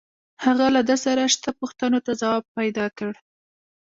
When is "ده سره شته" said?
0.89-1.49